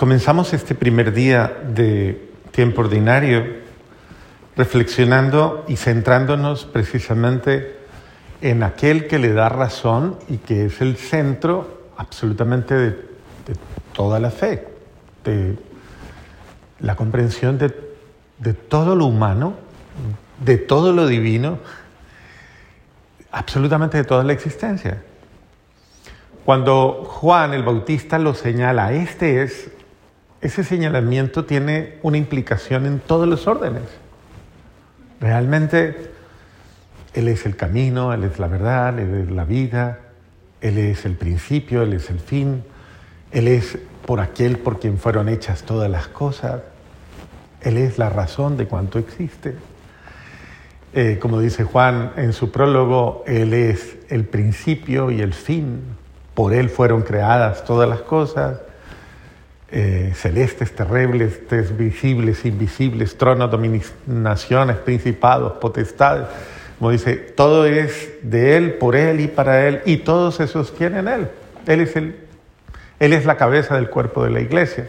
[0.00, 3.44] Comenzamos este primer día de tiempo ordinario
[4.56, 7.76] reflexionando y centrándonos precisamente
[8.40, 12.96] en aquel que le da razón y que es el centro absolutamente de,
[13.92, 14.68] toda la fe,
[15.22, 15.58] de
[16.78, 17.70] la comprensión de,
[18.38, 19.52] de todo lo humano,
[20.42, 21.58] de todo lo divino,
[23.32, 25.02] absolutamente de toda la existencia.
[26.46, 29.70] Cuando Juan el Bautista lo señala, este es
[30.40, 33.82] ese señalamiento tiene una implicación en todos los órdenes.
[35.20, 36.12] Realmente
[37.12, 39.98] Él es el camino, Él es la verdad, Él es la vida,
[40.62, 42.64] Él es el principio, Él es el fin,
[43.32, 46.62] Él es por aquel por quien fueron hechas todas las cosas,
[47.60, 49.56] Él es la razón de cuanto existe.
[50.92, 55.82] Eh, como dice Juan en su prólogo, Él es el principio y el fin,
[56.32, 58.60] por Él fueron creadas todas las cosas
[59.72, 61.40] eh, celestes, terribles,
[61.76, 66.26] visibles, invisibles, tronos, dominaciones, principados, potestades.
[66.78, 71.06] Como dice, todo es de Él, por Él y para Él, y todos se sostienen
[71.06, 71.28] en Él.
[71.66, 72.16] Él es, el,
[72.98, 74.88] él es la cabeza del cuerpo de la iglesia,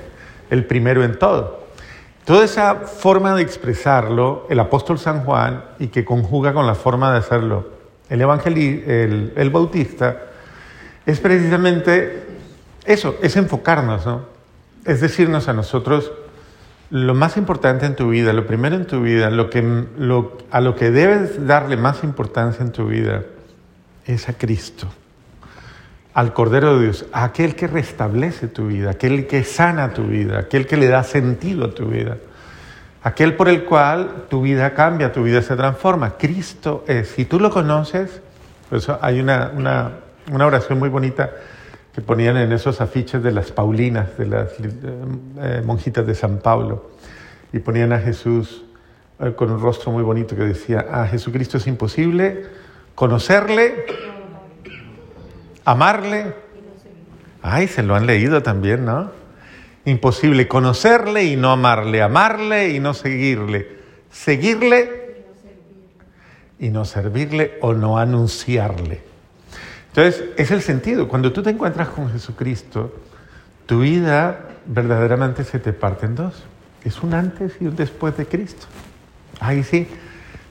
[0.49, 1.61] el primero en todo.
[2.25, 7.11] Toda esa forma de expresarlo, el apóstol San Juan, y que conjuga con la forma
[7.11, 10.17] de hacerlo el, el, el bautista,
[11.05, 12.23] es precisamente
[12.85, 14.30] eso, es enfocarnos, ¿no?
[14.85, 16.11] Es decirnos a nosotros
[16.89, 19.31] lo más importante en tu vida, lo primero en tu vida, a
[20.61, 23.23] lo que debes darle más importancia en tu vida
[24.05, 24.87] es a Cristo,
[26.13, 30.39] al Cordero de Dios, a aquel que restablece tu vida, aquel que sana tu vida,
[30.39, 32.17] aquel que le da sentido a tu vida,
[33.03, 36.17] aquel por el cual tu vida cambia, tu vida se transforma.
[36.17, 38.21] Cristo es, si tú lo conoces,
[38.69, 39.91] por eso hay una, una,
[40.29, 41.31] una oración muy bonita
[41.93, 44.69] que ponían en esos afiches de las Paulinas, de las eh,
[45.39, 46.91] eh, monjitas de San Pablo,
[47.51, 48.63] y ponían a Jesús
[49.19, 52.45] eh, con un rostro muy bonito que decía, a Jesucristo es imposible
[52.95, 53.85] conocerle,
[55.65, 56.33] amarle.
[57.41, 59.11] Ay, se lo han leído también, ¿no?
[59.85, 63.67] Imposible conocerle y no amarle, amarle y no seguirle,
[64.11, 65.25] seguirle
[66.59, 69.10] y no servirle o no anunciarle.
[69.93, 71.07] Entonces, es el sentido.
[71.07, 72.93] Cuando tú te encuentras con Jesucristo,
[73.65, 76.43] tu vida verdaderamente se te parte en dos.
[76.83, 78.67] Es un antes y un después de Cristo.
[79.39, 79.87] Ahí sí,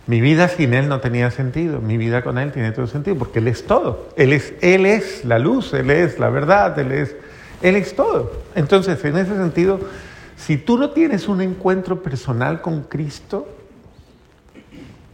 [0.07, 3.39] mi vida sin Él no tenía sentido, mi vida con Él tiene todo sentido, porque
[3.39, 4.09] Él es todo.
[4.17, 7.17] Él es, él es la luz, Él es la verdad, Él es,
[7.63, 8.33] él es todo.
[8.55, 9.81] Entonces, en ese sentido,
[10.37, 13.49] si tú no tienes un encuentro personal con Cristo,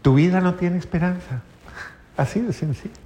[0.02, 1.42] tu vida no tiene esperanza.
[2.16, 3.05] Así de sencillo.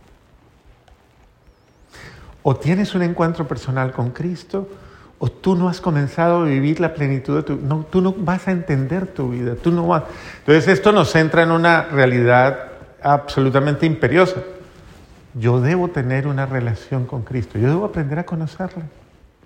[2.42, 4.68] O tienes un encuentro personal con Cristo,
[5.18, 8.48] o tú no has comenzado a vivir la plenitud de tu no, tú no vas
[8.48, 10.04] a entender tu vida, tú no vas.
[10.38, 12.70] Entonces esto nos centra en una realidad
[13.02, 14.36] absolutamente imperiosa.
[15.34, 18.84] Yo debo tener una relación con Cristo, yo debo aprender a conocerle,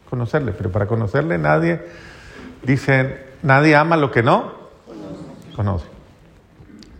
[0.08, 1.82] conocerle, pero para conocerle nadie,
[2.62, 4.52] dicen, nadie ama lo que no
[5.56, 5.86] conoce.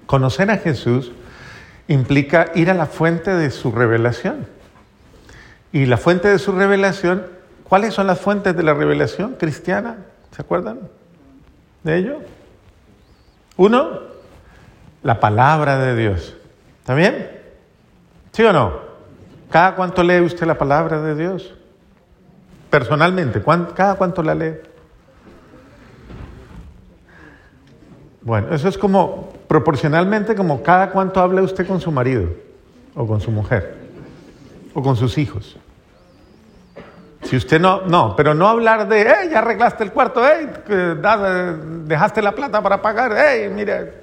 [0.06, 1.12] Conocer a Jesús
[1.87, 4.47] implica ir a la fuente de su revelación.
[5.74, 7.26] Y la fuente de su revelación,
[7.68, 9.96] ¿cuáles son las fuentes de la revelación cristiana?
[10.30, 10.78] ¿Se acuerdan
[11.82, 12.18] de ello?
[13.56, 13.98] Uno,
[15.02, 16.36] la palabra de Dios.
[16.78, 17.28] ¿Está bien?
[18.30, 18.74] ¿Sí o no?
[19.50, 21.52] ¿Cada cuánto lee usted la palabra de Dios?
[22.70, 23.42] Personalmente,
[23.74, 24.54] ¿cada cuánto la lee?
[28.22, 32.28] Bueno, eso es como proporcionalmente como cada cuánto habla usted con su marido
[32.94, 33.74] o con su mujer
[34.72, 35.56] o con sus hijos.
[37.24, 40.48] Si usted no, no, pero no hablar de, hey, ya arreglaste el cuarto, hey,
[41.86, 43.94] dejaste la plata para pagar, hey, mire,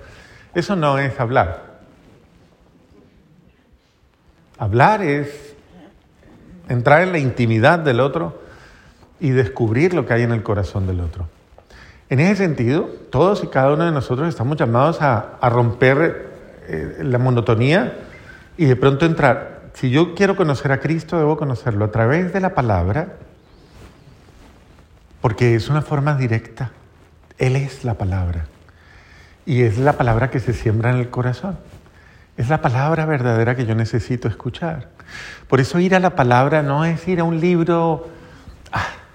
[0.53, 1.71] eso no es hablar.
[4.57, 5.55] Hablar es
[6.67, 8.41] entrar en la intimidad del otro
[9.19, 11.27] y descubrir lo que hay en el corazón del otro.
[12.09, 16.27] En ese sentido, todos y cada uno de nosotros estamos llamados a, romper
[16.67, 17.93] eh, la monotonía
[18.57, 22.39] y de pronto entrar si yo quiero conocer a Cristo, debo conocerlo a través de
[22.39, 23.15] la palabra,
[25.21, 26.71] porque es una forma directa.
[27.37, 28.45] Él es la palabra.
[29.45, 31.57] Y es la palabra que se siembra en el corazón.
[32.37, 34.89] Es la palabra verdadera que yo necesito escuchar.
[35.47, 38.07] Por eso ir a la palabra no es ir a un libro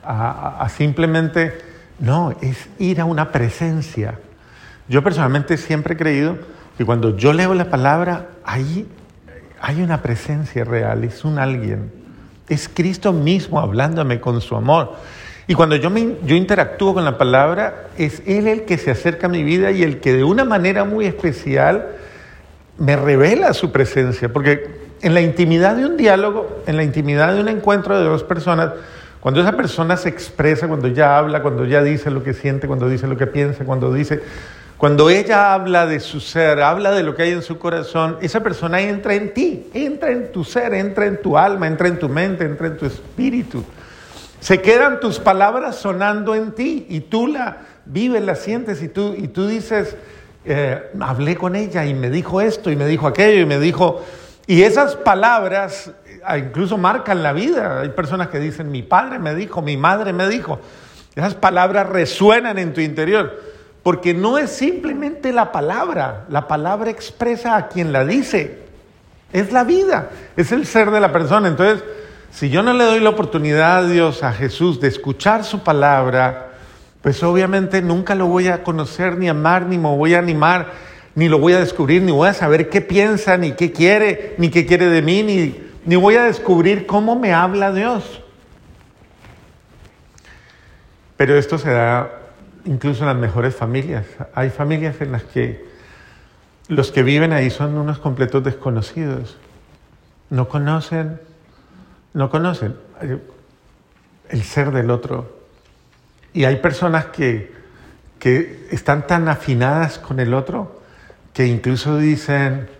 [0.05, 1.59] a, simplemente,
[1.99, 4.19] no, es ir a una presencia.
[4.89, 6.39] Yo personalmente siempre he creído
[6.77, 8.87] que cuando yo leo la palabra, ahí
[9.61, 11.91] hay una presencia real, es un alguien.
[12.49, 14.95] Es Cristo mismo hablándome con su amor.
[15.49, 19.27] Y cuando yo, me, yo interactúo con la palabra, es Él el que se acerca
[19.27, 21.87] a mi vida y el que de una manera muy especial
[22.79, 24.33] me revela su presencia.
[24.33, 28.25] Porque en la intimidad de un diálogo, en la intimidad de un encuentro de dos
[28.25, 28.73] personas,
[29.21, 32.89] cuando esa persona se expresa, cuando ella habla, cuando ella dice lo que siente, cuando
[32.89, 34.23] dice lo que piensa, cuando dice,
[34.77, 38.41] cuando ella habla de su ser, habla de lo que hay en su corazón, esa
[38.43, 42.09] persona entra en ti, entra en tu ser, entra en tu alma, entra en tu
[42.09, 43.65] mente, entra en tu espíritu.
[44.41, 49.15] Se quedan tus palabras sonando en ti y tú la vives, la sientes y tú,
[49.17, 49.97] y tú dices,
[50.45, 54.05] eh, hablé con ella y me dijo esto y me dijo aquello y me dijo...
[54.47, 57.81] Y esas palabras eh, incluso marcan la vida.
[57.81, 60.61] Hay personas que dicen, mi padre me dijo, mi madre me dijo.
[61.17, 63.41] Esas palabras resuenan en tu interior,
[63.87, 68.59] porque no es simplemente la palabra, la palabra expresa a quien la dice.
[69.33, 71.47] Es la vida, es el ser de la persona.
[71.47, 71.85] Entonces,
[72.33, 76.49] si yo no le doy la oportunidad a Dios, a Jesús, de escuchar su palabra,
[77.01, 80.73] pues obviamente nunca lo voy a conocer, ni amar, ni me voy a animar,
[81.15, 84.49] ni lo voy a descubrir, ni voy a saber qué piensa, ni qué quiere, ni
[84.49, 88.21] qué quiere de mí, ni, ni voy a descubrir cómo me habla Dios.
[91.17, 92.16] Pero esto se da
[92.67, 94.05] incluso en las mejores familias.
[94.35, 95.65] Hay familias en las que
[96.69, 99.39] los que viven ahí son unos completos desconocidos.
[100.31, 101.21] No conocen
[102.17, 102.75] no conocen
[104.31, 105.37] el ser del otro.
[106.33, 107.53] Y hay personas que,
[108.19, 110.81] que están tan afinadas con el otro
[111.35, 112.71] que incluso dicen,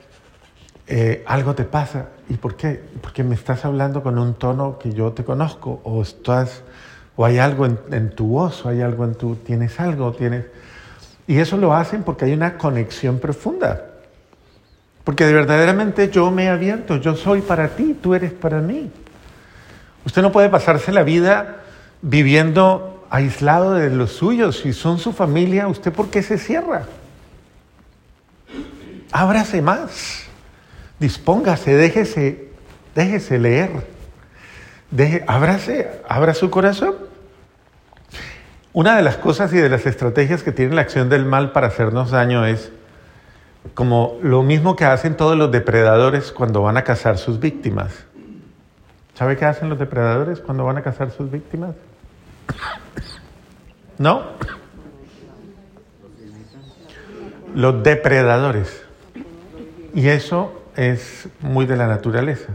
[0.87, 2.09] eh, algo te pasa.
[2.31, 2.83] ¿Y por qué?
[3.03, 6.63] Porque me estás hablando con un tono que yo te conozco, o estás,
[7.17, 10.45] o hay algo en, tu voz, o hay algo en tu, tienes algo, tienes.
[11.27, 13.87] Y eso lo hacen porque hay una conexión profunda.
[15.03, 18.91] Porque de verdaderamente yo me he abierto, yo soy para ti, tú eres para mí.
[20.05, 21.63] Usted no puede pasarse la vida
[22.03, 24.61] viviendo aislado de los suyos.
[24.61, 26.85] Si son su familia, ¿usted por qué se cierra?
[29.11, 30.25] Ábrase más.
[30.99, 32.49] Dispóngase, déjese,
[32.95, 33.96] déjese leer.
[34.91, 36.95] Deje, ábrase, abra su corazón.
[38.73, 41.69] Una de las cosas y de las estrategias que tiene la acción del mal para
[41.69, 42.71] hacernos daño es
[43.75, 48.05] como lo mismo que hacen todos los depredadores cuando van a cazar sus víctimas.
[49.15, 51.75] ¿Sabe qué hacen los depredadores cuando van a cazar sus víctimas?
[53.99, 54.25] ¿No?
[57.55, 58.83] Los depredadores.
[59.95, 62.53] Y eso es muy de la naturaleza.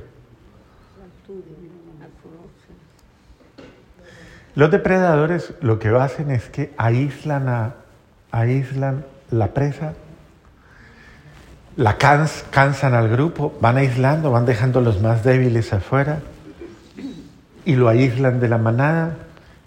[4.62, 7.74] Los depredadores lo que hacen es que aíslan, a,
[8.30, 9.96] aíslan la presa,
[11.78, 16.20] la cansan al grupo, van aislando, van dejando los más débiles afuera
[17.66, 19.18] y lo aíslan de la manada.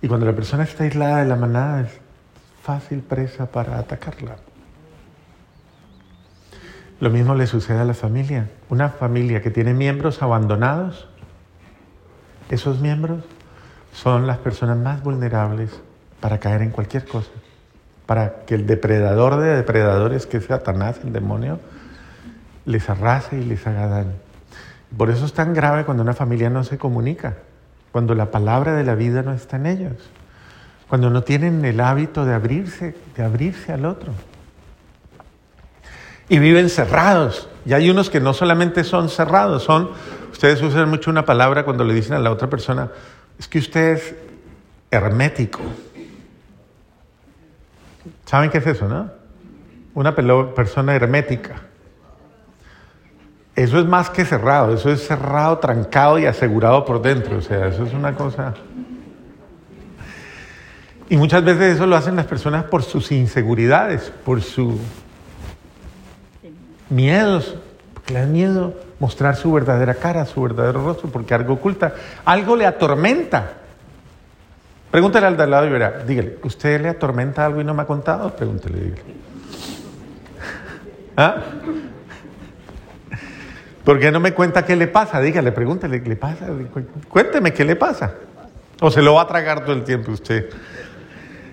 [0.00, 1.90] Y cuando la persona está aislada de la manada es
[2.62, 4.36] fácil presa para atacarla.
[7.00, 8.48] Lo mismo le sucede a la familia.
[8.68, 11.08] Una familia que tiene miembros abandonados,
[12.48, 13.24] esos miembros
[13.94, 15.70] son las personas más vulnerables
[16.20, 17.30] para caer en cualquier cosa.
[18.04, 21.58] Para que el depredador de depredadores, que es Satanás, el demonio,
[22.66, 24.12] les arrase y les haga daño.
[24.94, 27.36] Por eso es tan grave cuando una familia no se comunica
[27.94, 29.92] cuando la palabra de la vida no está en ellos,
[30.88, 34.10] cuando no tienen el hábito de abrirse, de abrirse al otro.
[36.28, 37.48] Y viven cerrados.
[37.64, 39.90] Y hay unos que no solamente son cerrados, son,
[40.32, 42.90] ustedes usan mucho una palabra cuando le dicen a la otra persona,
[43.38, 44.14] es que usted es
[44.90, 45.60] hermético.
[48.26, 49.10] ¿Saben qué es eso, no?
[49.94, 51.62] Una persona hermética.
[53.56, 57.38] Eso es más que cerrado, eso es cerrado, trancado y asegurado por dentro.
[57.38, 58.54] O sea, eso es una cosa...
[61.08, 64.74] Y muchas veces eso lo hacen las personas por sus inseguridades, por sus
[66.88, 67.56] miedos,
[67.92, 72.56] porque le da miedo mostrar su verdadera cara, su verdadero rostro, porque algo oculta, algo
[72.56, 73.52] le atormenta.
[74.90, 77.82] Pregúntale al de al lado y verá, dígale, ¿usted le atormenta algo y no me
[77.82, 78.34] ha contado?
[78.34, 79.02] Pregúntele, dígale.
[81.16, 81.36] ¿Ah?
[83.84, 85.20] ¿Por qué no me cuenta qué le pasa?
[85.20, 86.46] Dígale, pregúntele qué le pasa.
[87.08, 88.14] Cuénteme qué le pasa.
[88.80, 90.48] O se lo va a tragar todo el tiempo usted.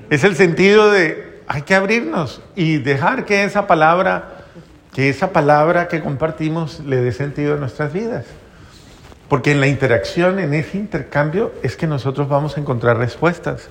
[0.10, 4.41] Es el sentido de hay que abrirnos y dejar que esa palabra,
[4.94, 8.26] que esa palabra que compartimos le dé sentido a nuestras vidas.
[9.30, 13.70] Porque en la interacción, en ese intercambio, es que nosotros vamos a encontrar respuestas.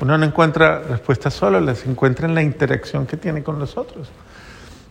[0.00, 4.08] Uno no encuentra respuestas solo, las encuentra en la interacción que tiene con nosotros.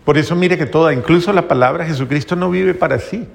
[0.06, 3.28] Por eso mire que toda, incluso la palabra Jesucristo no vive para sí,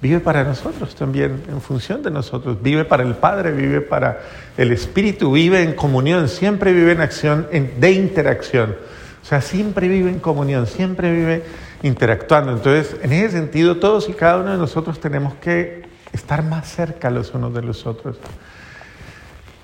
[0.00, 2.60] vive para nosotros también, en función de nosotros.
[2.60, 4.20] Vive para el Padre, vive para
[4.56, 8.76] el Espíritu, vive en comunión, siempre vive en acción de interacción.
[9.22, 11.44] O sea, siempre vive en comunión, siempre vive
[11.82, 12.52] interactuando.
[12.52, 17.10] Entonces, en ese sentido, todos y cada uno de nosotros tenemos que estar más cerca
[17.10, 18.18] los unos de los otros.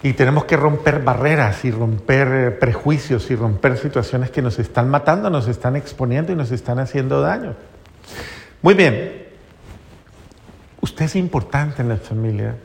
[0.02, 4.88] Y tenemos que romper barreras y romper eh, prejuicios y romper situaciones que nos están
[4.88, 7.54] matando, nos están exponiendo y nos están haciendo daño.
[8.62, 9.26] Muy bien,
[10.80, 12.56] usted es importante en la familia,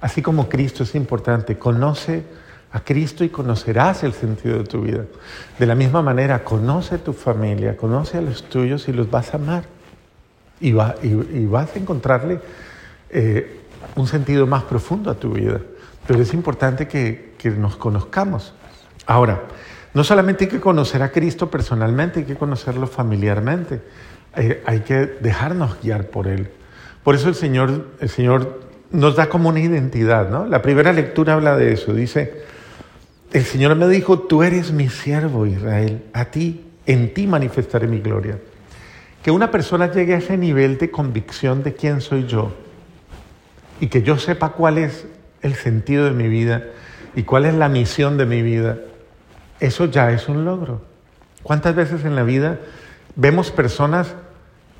[0.00, 1.58] así como Cristo es importante.
[1.58, 2.24] Conoce
[2.72, 5.04] a Cristo y conocerás el sentido de tu vida.
[5.58, 9.38] De la misma manera, conoce tu familia, conoce a los tuyos y los vas a
[9.38, 9.64] amar.
[10.60, 12.40] Y, vas a encontrarle
[13.10, 13.60] eh,
[13.94, 15.60] un sentido más profundo a tu vida.
[16.06, 18.52] Pero es importante que, nos conozcamos.
[19.06, 19.44] Ahora,
[19.94, 23.80] no solamente hay que conocer a Cristo personalmente, hay que conocerlo familiarmente.
[24.36, 26.50] Eh, hay que dejarnos guiar por Él.
[27.04, 28.60] Por eso el Señor, el Señor
[28.90, 30.46] nos da como una identidad, ¿no?
[30.46, 31.94] La primera lectura habla de eso.
[31.94, 32.42] Dice,
[33.32, 38.00] el Señor me dijo, tú eres mi siervo Israel, a ti, en ti manifestaré mi
[38.00, 38.38] gloria.
[39.22, 42.54] Que una persona llegue a ese nivel de convicción de quién soy yo
[43.80, 45.06] y que yo sepa cuál es
[45.42, 46.64] el sentido de mi vida
[47.14, 48.78] y cuál es la misión de mi vida,
[49.60, 50.82] eso ya es un logro.
[51.42, 52.58] ¿Cuántas veces en la vida
[53.16, 54.14] vemos personas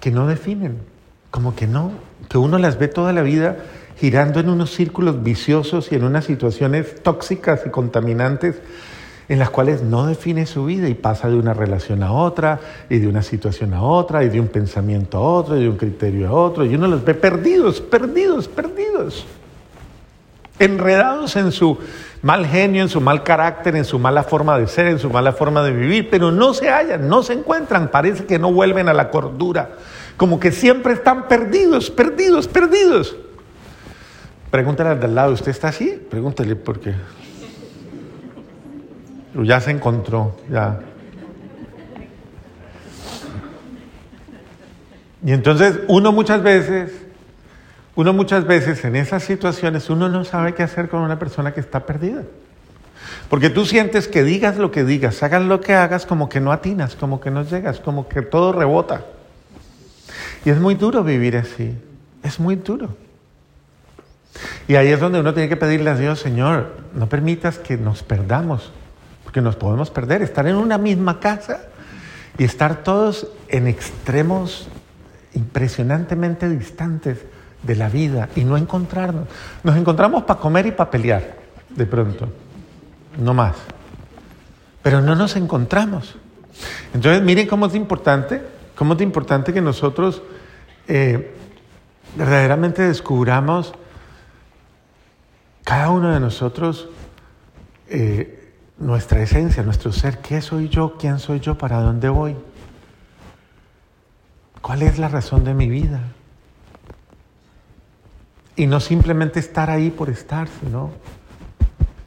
[0.00, 0.78] que no definen,
[1.31, 1.93] como que no,
[2.28, 3.57] que uno las ve toda la vida
[3.99, 8.61] girando en unos círculos viciosos y en unas situaciones tóxicas y contaminantes
[9.28, 12.99] en las cuales no define su vida y pasa de una relación a otra, y
[12.99, 16.28] de una situación a otra, y de un pensamiento a otro, y de un criterio
[16.28, 19.26] a otro, y uno los ve perdidos, perdidos, perdidos
[20.59, 21.78] enredados en su
[22.23, 25.33] mal genio, en su mal carácter, en su mala forma de ser, en su mala
[25.33, 28.95] forma de vivir, pero no se hallan, no se encuentran, parece que no vuelven a
[28.95, 29.71] la cordura,
[30.17, 33.17] como que siempre están perdidos, perdidos, perdidos.
[34.50, 36.00] Pregúntale al de al lado, ¿usted está así?
[36.11, 36.95] Pregúntale por qué.
[39.35, 40.81] Ya se encontró, ya.
[45.25, 46.93] Y entonces uno muchas veces
[47.99, 51.59] uno muchas veces en esas situaciones, uno no sabe qué hacer con una persona que
[51.59, 52.23] está perdida.
[53.28, 56.52] Porque tú sientes que digas lo que digas, hagas lo que hagas, como que no
[56.52, 59.05] atinas, como que no llegas, como que todo rebota.
[60.45, 61.75] Y es muy duro vivir así,
[62.23, 62.95] es muy duro.
[64.67, 68.03] Y ahí es donde uno tiene que pedirle a Dios, Señor, no permitas que nos
[68.03, 68.71] perdamos,
[69.25, 71.61] porque nos podemos perder, estar en una misma casa
[72.37, 74.69] y estar todos en extremos
[75.35, 77.19] impresionantemente distantes
[77.63, 79.27] de la vida y no encontrarnos.
[79.63, 81.37] Nos encontramos para comer y para pelear,
[81.71, 82.29] de pronto,
[83.19, 83.57] no más.
[84.83, 86.17] Pero no nos encontramos.
[86.95, 88.43] Entonces, miren cómo es importante,
[88.75, 90.23] cómo es importante que nosotros
[90.87, 91.35] eh,
[92.17, 93.75] verdaderamente descubramos
[95.69, 96.89] cada uno de nosotros
[97.91, 100.17] eh, nuestra esencia, nuestro ser.
[100.17, 100.97] ¿Qué soy yo?
[100.97, 101.59] ¿Quién soy yo?
[101.59, 102.35] ¿Para dónde voy?
[104.63, 106.01] ¿Cuál es la razón de mi vida?
[108.57, 110.91] Y no simplemente estar ahí por estar, sino...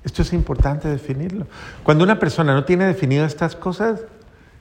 [0.03, 1.45] Esto es importante definirlo.
[1.83, 4.01] Cuando una persona no tiene definido estas cosas,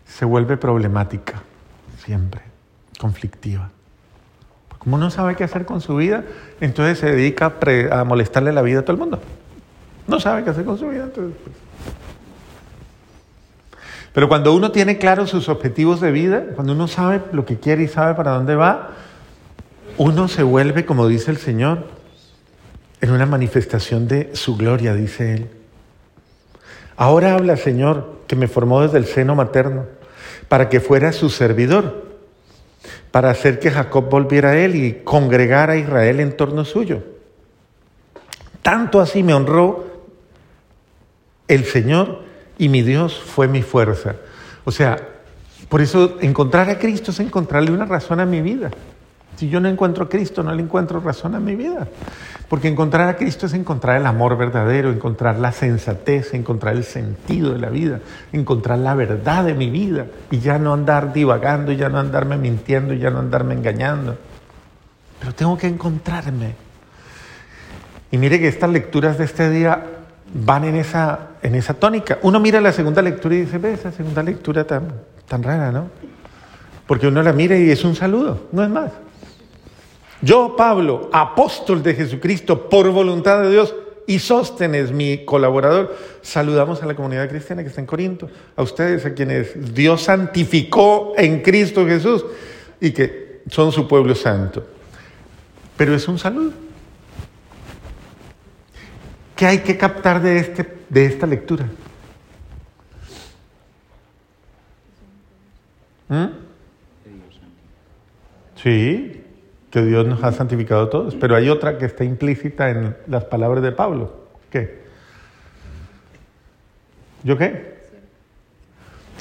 [0.04, 1.40] se vuelve problemática,
[2.04, 2.42] siempre,
[2.98, 3.70] conflictiva.
[4.80, 6.24] Como no sabe qué hacer con su vida,
[6.62, 7.54] entonces se dedica
[7.92, 9.20] a, molestarle la vida a todo el mundo.
[10.08, 11.36] No sabe qué hacer con su vida, entonces...
[11.44, 11.56] Pues.
[14.14, 17.82] Pero cuando uno tiene claros sus objetivos de vida, cuando uno sabe lo que quiere
[17.82, 18.92] y sabe para dónde va,
[19.98, 21.84] uno se vuelve, como dice el Señor,
[23.02, 25.50] en una manifestación de su gloria, dice Él.
[26.96, 29.84] Ahora habla, Señor, que me formó desde el seno materno,
[30.48, 32.09] para que fuera su servidor,
[33.10, 37.02] para hacer que Jacob volviera a Él y congregara a Israel en torno suyo.
[38.62, 39.86] Tanto así me honró
[41.48, 42.22] el Señor
[42.58, 44.16] y mi Dios fue mi fuerza.
[44.64, 44.98] O sea,
[45.68, 48.70] por eso encontrar a Cristo es encontrarle una razón a mi vida.
[49.36, 51.88] Si yo no encuentro a Cristo, no le encuentro razón a mi vida.
[52.48, 57.52] Porque encontrar a Cristo es encontrar el amor verdadero, encontrar la sensatez, encontrar el sentido
[57.52, 58.00] de la vida,
[58.32, 62.92] encontrar la verdad de mi vida y ya no andar divagando, ya no andarme mintiendo,
[62.92, 64.16] ya no andarme engañando.
[65.20, 66.54] Pero tengo que encontrarme.
[68.10, 69.86] Y mire que estas lecturas de este día
[70.34, 72.18] van en esa, en esa tónica.
[72.22, 74.88] Uno mira la segunda lectura y dice, ve esa segunda lectura tan,
[75.28, 75.86] tan rara, ¿no?
[76.86, 78.90] Porque uno la mira y es un saludo, no es más.
[80.22, 83.74] Yo, Pablo, apóstol de Jesucristo, por voluntad de Dios,
[84.06, 89.06] y Sóstenes, mi colaborador, saludamos a la comunidad cristiana que está en Corinto, a ustedes,
[89.06, 92.24] a quienes Dios santificó en Cristo Jesús
[92.80, 94.66] y que son su pueblo santo.
[95.76, 96.52] pero es un saludo.
[99.36, 101.66] ¿Qué hay que captar de, este, de esta lectura?
[106.08, 106.26] ¿Mm?
[108.62, 109.19] Sí,
[109.70, 113.24] que Dios nos ha santificado a todos, pero hay otra que está implícita en las
[113.24, 114.12] palabras de Pablo.
[114.50, 114.80] ¿Qué?
[117.22, 117.78] ¿Yo qué?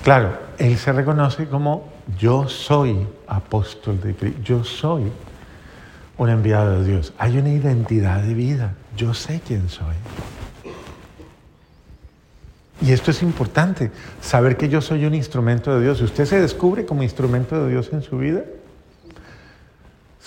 [0.04, 5.12] Claro, él se reconoce como yo soy apóstol de Cristo, yo soy
[6.18, 7.14] un enviado de Dios.
[7.18, 9.96] Hay una identidad de vida, yo sé quién soy.
[12.82, 13.92] Y esto es importante,
[14.22, 16.02] saber que yo soy un instrumento de Dios.
[16.02, 18.44] ¿Usted se descubre como instrumento de Dios en su vida?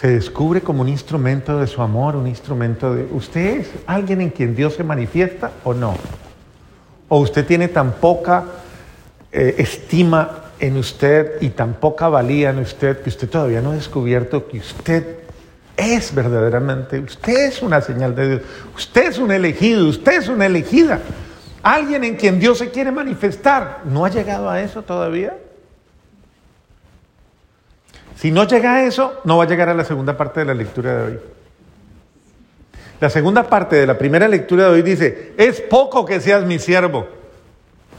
[0.03, 3.07] ¿Se descubre como un instrumento de su amor, un instrumento de...
[3.13, 5.95] ¿Usted es alguien en quien Dios se manifiesta o no?
[7.07, 8.43] ¿O usted tiene tan poca
[9.31, 13.75] eh, estima en usted y tan poca valía en usted que usted todavía no ha
[13.75, 15.19] descubierto que usted
[15.77, 18.43] es verdaderamente, usted es una señal de Dios,
[18.75, 20.99] usted es un elegido, usted es una elegida.
[21.63, 23.83] Alguien en quien Dios se quiere manifestar.
[23.85, 25.37] ¿No ha llegado a eso todavía?
[28.17, 30.55] Si no llega a eso, no va a llegar a la segunda parte de la
[30.55, 31.21] lectura de hoy.
[33.01, 36.61] La segunda parte de la primera lectura de hoy dice, es poco que seas mi
[36.61, 37.09] siervo.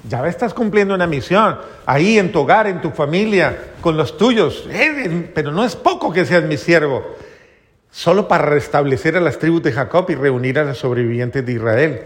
[0.07, 4.65] Ya estás cumpliendo una misión, ahí en tu hogar, en tu familia, con los tuyos,
[4.69, 7.03] eh, pero no es poco que seas mi siervo,
[7.91, 12.01] solo para restablecer a las tribus de Jacob y reunir a los sobrevivientes de Israel.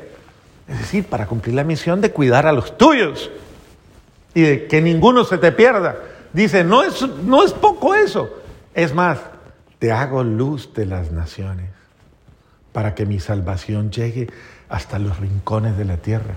[0.67, 3.31] Es decir, para cumplir la misión de cuidar a los tuyos
[4.33, 5.97] y de que ninguno se te pierda.
[6.33, 8.29] Dice, no es, no es poco eso.
[8.73, 9.19] Es más,
[9.79, 11.69] te hago luz de las naciones
[12.73, 14.27] para que mi salvación llegue
[14.69, 16.35] hasta los rincones de la tierra.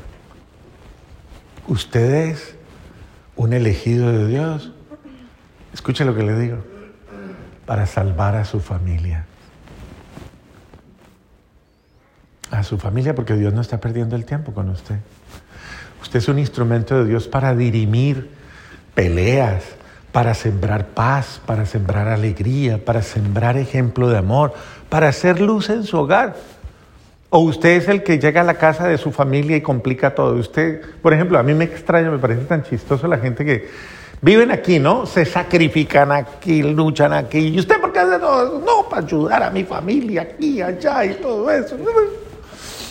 [1.66, 2.54] Usted es
[3.36, 4.72] un elegido de Dios.
[5.72, 6.58] Escuche lo que le digo.
[7.66, 9.26] Para salvar a su familia.
[12.50, 14.96] a su familia porque Dios no está perdiendo el tiempo con usted.
[16.02, 18.30] Usted es un instrumento de Dios para dirimir
[18.94, 19.62] peleas,
[20.12, 24.52] para sembrar paz, para sembrar alegría, para sembrar ejemplo de amor,
[24.88, 26.36] para hacer luz en su hogar.
[27.28, 30.34] O usted es el que llega a la casa de su familia y complica todo.
[30.34, 33.68] Usted, por ejemplo, a mí me extraña, me parece tan chistoso la gente que
[34.20, 35.06] viven aquí, ¿no?
[35.06, 37.38] Se sacrifican aquí, luchan aquí.
[37.38, 38.58] ¿Y usted por qué hace todo?
[38.58, 41.76] No, para ayudar a mi familia aquí, allá y todo eso.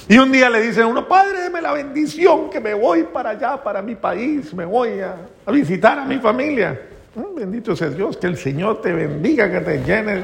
[0.07, 3.31] Y un día le dicen a uno, Padre, deme la bendición que me voy para
[3.31, 5.17] allá, para mi país, me voy a,
[5.51, 6.79] visitar a mi familia.
[7.15, 10.23] Mm, bendito sea Dios, que el Señor te bendiga, que te llene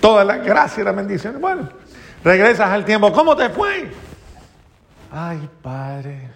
[0.00, 1.40] toda la gracia y la bendición.
[1.40, 1.68] Bueno,
[2.24, 3.90] regresas al tiempo, ¿cómo te fue?
[5.10, 6.28] Ay, Padre,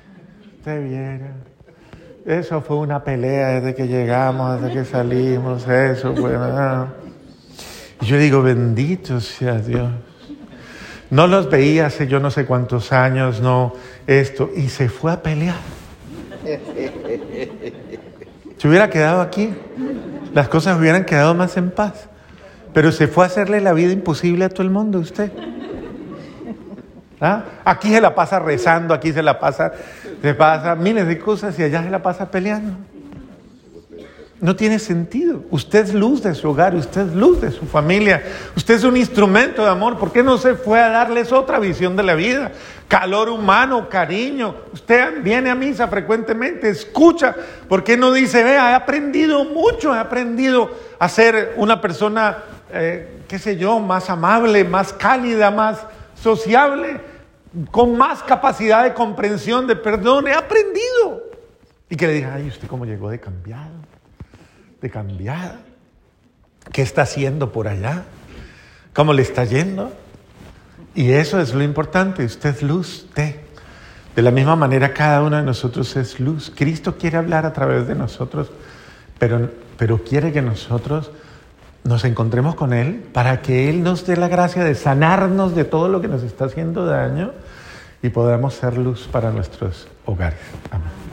[0.62, 1.32] te viera.
[2.26, 6.37] Eso fue una pelea desde que llegamos, desde que salimos, eso fue.
[8.00, 9.88] Y yo digo, bendito sea Dios.
[11.09, 13.74] No los veía hace yo no sé cuántos años, no
[14.09, 15.54] esto, y se fue a pelear.
[18.58, 19.54] Si hubiera quedado aquí,
[20.32, 22.08] las cosas hubieran quedado más en paz.
[22.72, 25.32] Pero se fue a hacerle la vida imposible a todo el mundo, usted.
[27.20, 27.44] ¿Ah?
[27.64, 29.72] Aquí se la pasa rezando, aquí se la pasa,
[30.20, 32.76] se pasa miles de cosas y allá se la pasa peleando.
[34.46, 35.42] No tiene sentido.
[35.50, 38.22] Usted es luz de su hogar, usted es luz de su familia,
[38.54, 39.98] usted es un instrumento de amor.
[39.98, 42.52] ¿Por qué no se fue a darles otra visión de la vida?
[42.87, 44.54] Calor humano, cariño.
[44.72, 47.35] Usted viene a misa frecuentemente, escucha.
[47.68, 53.22] ¿Por qué no dice, vea, he aprendido mucho, he aprendido a ser una persona, eh,
[53.26, 55.85] qué sé yo, más amable, más cálida, más
[56.22, 57.00] sociable,
[57.72, 60.28] con más capacidad de comprensión, de perdón?
[60.28, 61.24] He aprendido.
[61.90, 63.95] Y que le diga, ay, ¿usted cómo llegó de cambiado?
[64.80, 65.60] De cambiada.
[66.72, 68.04] ¿Qué está haciendo por allá?
[68.92, 69.92] ¿Cómo le está yendo?
[70.94, 73.44] Y eso es lo importante, usted es luz de.
[74.16, 76.50] De la misma manera cada uno de nosotros es luz.
[76.56, 78.50] Cristo quiere hablar a través de nosotros,
[79.18, 81.10] pero, pero quiere que nosotros
[81.84, 85.88] nos encontremos con Él para que Él nos dé la gracia de sanarnos de todo
[85.88, 87.32] lo que nos está haciendo daño
[88.02, 90.40] y podamos ser luz para nuestros hogares.
[90.70, 91.05] Amén.